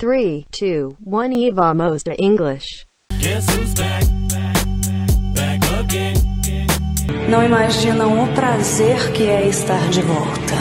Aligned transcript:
Three, 0.00 0.46
two, 0.52 0.96
one. 1.02 1.36
Eva 1.36 1.74
Mosta 1.74 2.14
English. 2.20 2.86
Guess 3.18 3.50
who's 3.50 3.74
back? 3.74 4.04
Back 5.34 5.60
again. 5.76 6.14
Não 7.28 7.42
imaginam 7.42 8.22
o 8.22 8.32
prazer 8.32 9.12
que 9.12 9.24
é 9.24 9.48
estar 9.48 9.90
de 9.90 10.00
volta. 10.02 10.54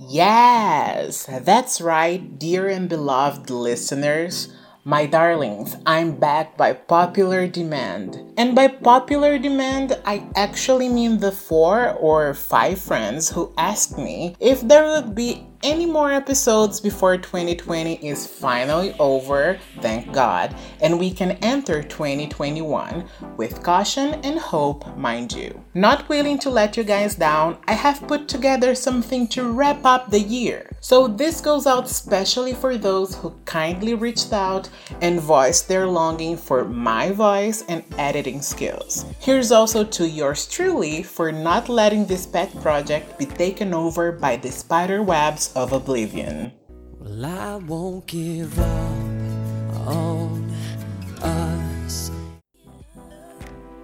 Yes, 0.00 1.28
that's 1.44 1.80
right, 1.80 2.18
dear 2.40 2.68
and 2.68 2.88
beloved 2.88 3.50
listeners. 3.50 4.48
My 4.84 5.06
darlings, 5.06 5.76
I'm 5.86 6.18
back 6.18 6.56
by 6.56 6.72
popular 6.72 7.46
demand. 7.46 8.18
And 8.36 8.52
by 8.52 8.66
popular 8.66 9.38
demand, 9.38 9.96
I 10.04 10.24
actually 10.34 10.88
mean 10.88 11.20
the 11.20 11.30
four 11.30 11.94
or 12.00 12.34
five 12.34 12.80
friends 12.80 13.30
who 13.30 13.52
asked 13.56 13.96
me 13.96 14.34
if 14.40 14.60
there 14.60 14.82
would 14.90 15.14
be 15.14 15.46
any 15.62 15.86
more 15.86 16.10
episodes 16.10 16.80
before 16.80 17.16
2020 17.16 18.04
is 18.06 18.26
finally 18.26 18.94
over, 18.98 19.58
thank 19.80 20.12
God, 20.12 20.54
and 20.80 20.98
we 20.98 21.10
can 21.10 21.32
enter 21.42 21.82
2021 21.82 23.08
with 23.36 23.62
caution 23.62 24.14
and 24.24 24.38
hope, 24.38 24.96
mind 24.96 25.32
you. 25.32 25.62
Not 25.74 26.08
willing 26.08 26.38
to 26.40 26.50
let 26.50 26.76
you 26.76 26.82
guys 26.82 27.14
down, 27.14 27.58
I 27.68 27.74
have 27.74 28.06
put 28.08 28.26
together 28.26 28.74
something 28.74 29.28
to 29.28 29.52
wrap 29.52 29.84
up 29.84 30.10
the 30.10 30.20
year. 30.20 30.68
So 30.80 31.06
this 31.06 31.40
goes 31.40 31.66
out 31.66 31.88
specially 31.88 32.54
for 32.54 32.76
those 32.76 33.14
who 33.14 33.32
kindly 33.44 33.94
reached 33.94 34.32
out 34.32 34.68
and 35.00 35.20
voiced 35.20 35.68
their 35.68 35.86
longing 35.86 36.36
for 36.36 36.64
my 36.64 37.12
voice 37.12 37.64
and 37.68 37.84
editing 37.98 38.42
skills. 38.42 39.04
Here's 39.20 39.52
also 39.52 39.84
to 39.84 40.08
yours 40.08 40.48
truly 40.48 41.04
for 41.04 41.30
not 41.30 41.68
letting 41.68 42.06
this 42.06 42.26
pet 42.26 42.52
project 42.60 43.18
be 43.18 43.26
taken 43.26 43.72
over 43.72 44.10
by 44.10 44.36
the 44.36 44.50
spider 44.50 45.02
webs 45.02 45.51
of 45.54 45.72
oblivion. 45.72 46.52
Well, 47.00 47.24
I 47.24 47.56
won't 47.56 48.06
give 48.06 48.58
up 48.58 49.86
on 49.86 50.50
us. 51.22 52.10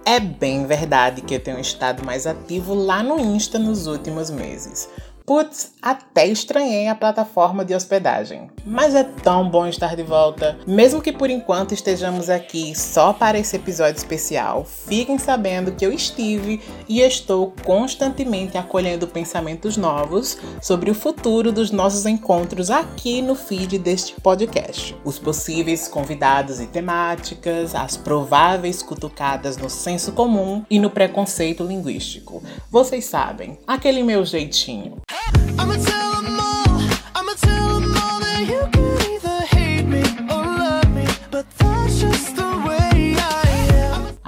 É 0.05 0.19
bem 0.19 0.65
verdade 0.65 1.21
que 1.21 1.35
eu 1.35 1.39
tenho 1.39 1.59
estado 1.59 2.03
mais 2.03 2.25
ativo 2.25 2.73
lá 2.73 3.03
no 3.03 3.19
Insta 3.19 3.59
nos 3.59 3.87
últimos 3.87 4.29
meses. 4.29 4.89
Putz, 5.29 5.73
até 5.79 6.25
estranhei 6.25 6.87
a 6.87 6.95
plataforma 6.95 7.63
de 7.63 7.75
hospedagem. 7.75 8.49
Mas 8.65 8.95
é 8.95 9.03
tão 9.03 9.47
bom 9.47 9.67
estar 9.67 9.95
de 9.95 10.01
volta. 10.01 10.57
Mesmo 10.65 11.03
que 11.03 11.13
por 11.13 11.29
enquanto 11.29 11.71
estejamos 11.71 12.31
aqui 12.31 12.73
só 12.75 13.13
para 13.13 13.37
esse 13.37 13.55
episódio 13.55 13.99
especial, 13.99 14.65
fiquem 14.65 15.19
sabendo 15.19 15.71
que 15.73 15.85
eu 15.85 15.93
estive 15.93 16.59
e 16.87 17.01
estou 17.01 17.53
constantemente 17.63 18.57
acolhendo 18.57 19.05
pensamentos 19.05 19.77
novos 19.77 20.35
sobre 20.63 20.89
o 20.89 20.95
futuro 20.95 21.51
dos 21.51 21.69
nossos 21.69 22.07
encontros 22.07 22.71
aqui 22.71 23.21
no 23.21 23.35
feed 23.35 23.77
deste 23.77 24.19
podcast. 24.19 24.97
Os 25.05 25.19
possíveis 25.19 25.87
convidados 25.87 26.59
e 26.59 26.65
temáticas, 26.65 27.75
as 27.75 27.95
prováveis 27.95 28.81
cutucadas 28.81 29.57
no 29.57 29.69
senso 29.69 30.11
comum 30.11 30.65
e 30.71 30.79
no 30.79 30.89
preconceito 30.89 31.63
linguístico. 31.63 32.41
Vocês 32.71 33.05
sabem, 33.05 33.59
aquele 33.67 34.01
meu 34.01 34.25
jeitinho. 34.25 34.97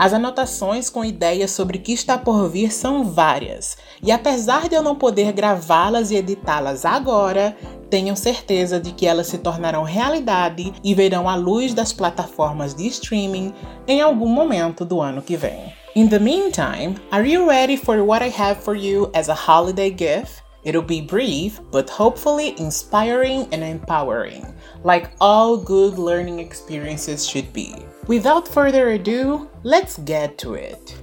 As 0.01 0.13
anotações 0.13 0.89
com 0.89 1.05
ideias 1.05 1.51
sobre 1.51 1.77
o 1.77 1.79
que 1.79 1.93
está 1.93 2.17
por 2.17 2.49
vir 2.49 2.73
são 2.73 3.03
várias, 3.03 3.77
e 4.01 4.11
apesar 4.11 4.67
de 4.67 4.73
eu 4.73 4.81
não 4.81 4.95
poder 4.95 5.31
gravá-las 5.31 6.09
e 6.09 6.15
editá-las 6.15 6.85
agora, 6.85 7.55
tenham 7.87 8.15
certeza 8.15 8.79
de 8.79 8.93
que 8.93 9.05
elas 9.05 9.27
se 9.27 9.37
tornarão 9.37 9.83
realidade 9.83 10.73
e 10.83 10.95
verão 10.95 11.29
a 11.29 11.35
luz 11.35 11.75
das 11.75 11.93
plataformas 11.93 12.73
de 12.73 12.87
streaming 12.87 13.53
em 13.87 14.01
algum 14.01 14.27
momento 14.27 14.83
do 14.83 14.99
ano 14.99 15.21
que 15.21 15.37
vem. 15.37 15.71
In 15.95 16.07
the 16.07 16.17
meantime, 16.17 16.95
are 17.11 17.31
you 17.31 17.47
ready 17.47 17.77
for 17.77 17.97
what 18.01 18.25
I 18.25 18.33
have 18.35 18.59
for 18.63 18.75
you 18.75 19.11
as 19.13 19.29
a 19.29 19.35
holiday 19.35 19.91
gift? 19.91 20.41
It'll 20.63 20.83
be 20.83 21.01
brief, 21.01 21.59
but 21.71 21.89
hopefully 21.89 22.53
inspiring 22.59 23.47
and 23.51 23.63
empowering, 23.63 24.45
like 24.83 25.11
all 25.19 25.57
good 25.57 25.97
learning 25.97 26.39
experiences 26.39 27.27
should 27.27 27.51
be. 27.51 27.75
Without 28.05 28.47
further 28.47 28.91
ado, 28.91 29.49
let's 29.63 29.97
get 29.97 30.37
to 30.39 30.53
it. 30.53 30.95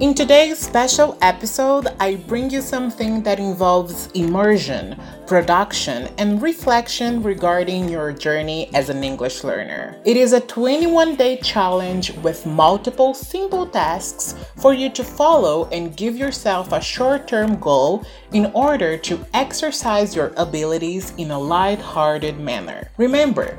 In 0.00 0.14
today's 0.14 0.58
special 0.58 1.18
episode, 1.20 1.88
I 2.00 2.16
bring 2.16 2.48
you 2.48 2.62
something 2.62 3.22
that 3.24 3.38
involves 3.38 4.06
immersion, 4.14 4.98
production, 5.30 6.08
and 6.18 6.42
reflection 6.42 7.22
regarding 7.22 7.88
your 7.88 8.10
journey 8.10 8.68
as 8.74 8.90
an 8.90 9.04
English 9.04 9.44
learner. 9.44 9.96
It 10.04 10.16
is 10.16 10.32
a 10.32 10.40
21 10.40 11.14
day 11.14 11.36
challenge 11.36 12.10
with 12.14 12.46
multiple 12.46 13.14
simple 13.14 13.64
tasks 13.64 14.34
for 14.56 14.74
you 14.74 14.90
to 14.90 15.04
follow 15.04 15.68
and 15.70 15.96
give 15.96 16.16
yourself 16.16 16.72
a 16.72 16.80
short 16.80 17.28
term 17.28 17.60
goal 17.60 18.04
in 18.32 18.46
order 18.54 18.98
to 18.98 19.24
exercise 19.32 20.16
your 20.16 20.32
abilities 20.36 21.12
in 21.16 21.30
a 21.30 21.38
light-hearted 21.38 22.40
manner. 22.40 22.90
Remember, 22.96 23.56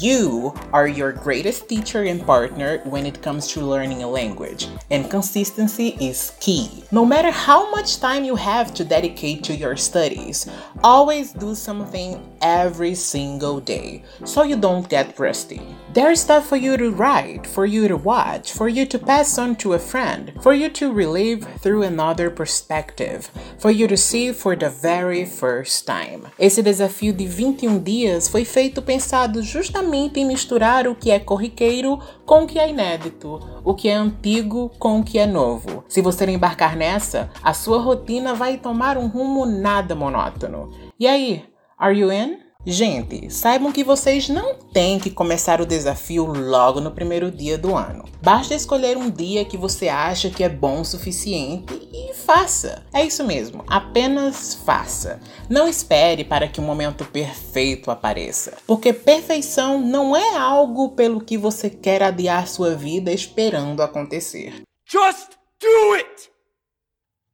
you 0.00 0.54
are 0.72 0.88
your 0.88 1.12
greatest 1.12 1.68
teacher 1.68 2.02
and 2.04 2.24
partner 2.24 2.80
when 2.84 3.06
it 3.06 3.22
comes 3.22 3.48
to 3.48 3.60
learning 3.60 4.02
a 4.02 4.08
language, 4.08 4.68
and 4.90 5.10
consistency 5.10 5.96
is 6.00 6.32
key. 6.40 6.84
No 6.90 7.04
matter 7.04 7.30
how 7.30 7.70
much 7.70 8.00
time 8.00 8.24
you 8.24 8.36
have 8.36 8.74
to 8.74 8.84
dedicate 8.84 9.42
to 9.44 9.54
your 9.54 9.76
studies, 9.76 10.48
always 10.82 11.13
do 11.22 11.54
something 11.54 12.20
every 12.44 12.94
single 12.94 13.58
day 13.58 14.04
so 14.24 14.44
you 14.44 14.56
don't 14.56 14.88
get 14.88 15.18
rusty. 15.18 15.62
There's 15.94 16.20
stuff 16.20 16.48
for 16.48 16.56
you 16.56 16.76
to 16.76 16.90
write, 16.90 17.46
for 17.46 17.64
you 17.64 17.88
to 17.88 17.96
watch, 17.96 18.52
for 18.52 18.68
you 18.68 18.84
to 18.86 18.98
pass 18.98 19.38
on 19.38 19.56
to 19.56 19.72
a 19.74 19.78
friend, 19.78 20.32
for 20.42 20.52
you 20.52 20.68
to 20.70 20.92
relive 20.92 21.44
through 21.60 21.82
another 21.82 22.30
perspective, 22.30 23.30
for 23.58 23.70
you 23.70 23.86
to 23.86 23.96
see 23.96 24.32
for 24.32 24.56
the 24.56 24.70
very 24.70 25.24
first 25.24 25.86
time. 25.86 26.24
Esse 26.38 26.62
desafio 26.62 27.12
de 27.12 27.26
21 27.26 27.78
dias 27.78 28.28
foi 28.28 28.44
feito 28.44 28.82
pensado 28.82 29.40
justamente 29.40 30.18
em 30.18 30.26
misturar 30.26 30.88
o 30.88 30.96
que 30.96 31.10
é 31.10 31.20
corriqueiro 31.20 32.00
com 32.26 32.42
o 32.42 32.46
que 32.46 32.58
é 32.58 32.68
inédito, 32.68 33.40
o 33.64 33.72
que 33.72 33.88
é 33.88 33.94
antigo 33.94 34.70
com 34.78 34.98
o 34.98 35.04
que 35.04 35.18
é 35.18 35.26
novo. 35.26 35.84
Se 35.88 36.02
você 36.02 36.24
embarcar 36.24 36.76
nessa, 36.76 37.30
a 37.42 37.54
sua 37.54 37.78
rotina 37.78 38.34
vai 38.34 38.56
tomar 38.56 38.98
um 38.98 39.06
rumo 39.06 39.46
nada 39.46 39.94
monótono. 39.94 40.70
E 40.98 41.06
aí, 41.06 41.44
are 41.84 41.94
you 41.94 42.10
in? 42.10 42.42
Gente, 42.66 43.28
saibam 43.28 43.70
que 43.70 43.84
vocês 43.84 44.30
não 44.30 44.54
têm 44.54 44.98
que 44.98 45.10
começar 45.10 45.60
o 45.60 45.66
desafio 45.66 46.24
logo 46.24 46.80
no 46.80 46.90
primeiro 46.90 47.30
dia 47.30 47.58
do 47.58 47.76
ano. 47.76 48.08
Basta 48.22 48.54
escolher 48.54 48.96
um 48.96 49.10
dia 49.10 49.44
que 49.44 49.58
você 49.58 49.86
acha 49.90 50.30
que 50.30 50.42
é 50.42 50.48
bom 50.48 50.80
o 50.80 50.84
suficiente 50.84 51.74
e 51.92 52.14
faça. 52.14 52.86
É 52.90 53.04
isso 53.04 53.22
mesmo, 53.22 53.62
apenas 53.68 54.54
faça. 54.54 55.20
Não 55.50 55.68
espere 55.68 56.24
para 56.24 56.48
que 56.48 56.58
o 56.58 56.62
momento 56.62 57.04
perfeito 57.04 57.90
apareça, 57.90 58.56
porque 58.66 58.94
perfeição 58.94 59.78
não 59.78 60.16
é 60.16 60.34
algo 60.34 60.92
pelo 60.92 61.20
que 61.20 61.36
você 61.36 61.68
quer 61.68 62.02
adiar 62.02 62.48
sua 62.48 62.74
vida 62.74 63.12
esperando 63.12 63.82
acontecer. 63.82 64.62
Just 64.90 65.32
do 65.60 65.92
it! 65.96 66.30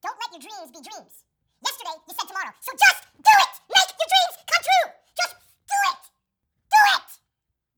Don't 0.02 0.18
let 0.18 0.32
your 0.32 0.40
dreams 0.40 0.72
be 0.72 0.82
dreams. 0.82 1.22
Yesterday, 1.64 1.94
you 2.08 2.14
said 2.18 2.26
tomorrow. 2.26 2.52
So 2.60 2.72
just 2.72 2.80
do 2.80 3.06
it! 3.06 3.09
Make 3.74 3.90
your 3.98 4.08
dreams 4.12 4.36
come 4.50 4.62
true! 4.68 4.92
Just 5.16 5.34
do 5.68 5.76
it! 5.90 5.98
Do 6.70 6.80
it! 6.96 7.18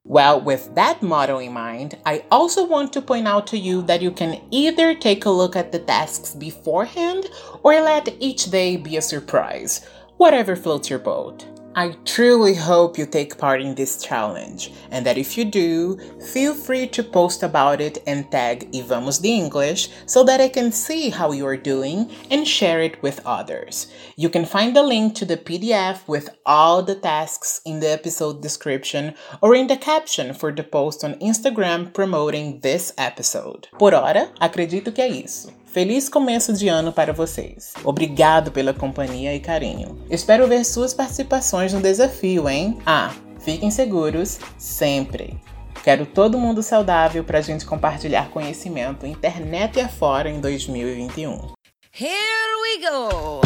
Well, 0.05 0.41
with 0.41 0.75
that 0.75 1.03
motto 1.03 1.39
in 1.39 1.53
mind, 1.53 1.99
I 2.05 2.25
also 2.31 2.67
want 2.67 2.93
to 2.95 3.03
point 3.03 3.29
out 3.29 3.47
to 3.49 3.59
you 3.59 3.83
that 3.83 4.03
you 4.03 4.11
can 4.11 4.41
either 4.51 4.95
take 4.95 5.25
a 5.25 5.31
look 5.31 5.55
at 5.55 5.73
the 5.73 5.79
tasks 5.79 6.35
beforehand 6.35 7.29
or 7.63 7.75
let 7.81 8.09
each 8.21 8.51
day 8.51 8.77
be 8.77 8.97
a 8.97 9.03
surprise, 9.03 9.87
whatever 10.17 10.57
floats 10.57 10.91
your 10.91 10.99
boat. 10.99 11.52
I 11.75 11.97
truly 12.05 12.55
hope 12.55 12.99
you 12.99 13.07
take 13.07 13.39
part 13.39 13.63
in 13.63 13.75
this 13.75 14.03
challenge, 14.03 14.71
and 14.91 15.07
that 15.07 15.17
if 15.17 15.39
you 15.39 15.47
do, 15.47 15.99
feel 16.21 16.53
free 16.53 16.87
to 16.89 17.03
post 17.03 17.43
about 17.43 17.81
it 17.81 18.03
and 18.07 18.31
tag 18.31 18.71
Ivamos 18.73 19.23
de 19.23 19.35
English 19.35 19.89
so 20.05 20.23
that 20.25 20.39
I 20.39 20.51
can 20.51 20.71
see 20.71 21.09
how 21.09 21.33
you 21.33 21.47
are 21.47 21.57
doing 21.57 22.11
and 22.31 22.47
share 22.47 22.83
it 22.83 23.03
with 23.03 23.25
others. 23.25 23.87
You 24.17 24.29
can 24.29 24.45
find 24.45 24.77
the 24.77 24.83
link 24.83 25.15
to 25.15 25.25
the 25.25 25.39
PDF 25.39 26.07
with 26.07 26.29
all 26.45 26.83
the 26.83 26.95
tasks 26.95 27.63
in 27.65 27.81
the 27.81 27.91
episode 27.91 28.43
description 28.43 29.15
or 29.41 29.55
in 29.55 29.67
the 29.67 29.79
caption 29.79 30.35
for 30.35 30.53
the 30.53 30.65
post 30.65 31.03
on 31.03 31.15
Instagram 31.21 31.95
promoting 31.95 32.61
this 32.61 32.93
episode. 32.99 33.69
Por 33.79 33.95
hora, 33.95 34.31
acredito 34.39 34.93
que 34.93 35.01
é 35.01 35.09
isso. 35.09 35.62
Feliz 35.73 36.07
começo 36.07 36.53
de 36.53 36.69
ano 36.69 36.93
para 36.93 37.15
vocês. 37.15 37.73
Obrigado 37.83 38.53
pela 38.53 38.75
companhia 38.75 39.35
e 39.35 39.41
carinho. 39.41 39.99
Espero 40.11 40.47
ver 40.47 40.67
suas 40.67 40.93
participações 40.93 41.73
no 41.73 41.81
desafio, 41.81 42.47
hein? 42.47 42.77
Ah, 42.85 43.11
fiquem 43.41 43.71
seguros 43.71 44.39
sempre. 44.59 45.41
Quero 45.83 46.05
todo 46.05 46.39
mundo 46.39 46.63
saudável 46.63 47.25
para 47.25 47.39
a 47.39 47.41
gente 47.41 47.65
compartilhar 47.65 48.29
conhecimento 48.29 49.07
internet 49.07 49.79
e 49.79 49.81
afora 49.81 50.29
em 50.29 50.43
2021. 50.43 51.55
Here 51.91 52.19
we 52.61 52.79
go! 52.87 53.41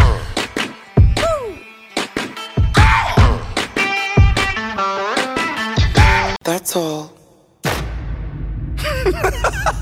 That's 6.43 6.75
all. 6.75 7.13